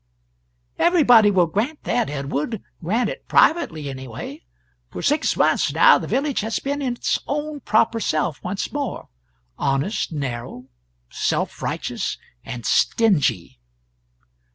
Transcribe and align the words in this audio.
"Everybody 0.79 1.29
will 1.29 1.45
grant 1.45 1.83
that, 1.83 2.09
Edward 2.09 2.59
grant 2.83 3.07
it 3.07 3.27
privately, 3.27 3.87
anyway. 3.87 4.41
For 4.89 5.03
six 5.03 5.37
months, 5.37 5.71
now, 5.71 5.99
the 5.99 6.07
village 6.07 6.39
has 6.39 6.57
been 6.57 6.81
its 6.81 7.19
own 7.27 7.59
proper 7.59 7.99
self 7.99 8.43
once 8.43 8.73
more 8.73 9.09
honest, 9.59 10.11
narrow, 10.11 10.65
self 11.11 11.61
righteous, 11.61 12.17
and 12.43 12.65
stingy." 12.65 13.59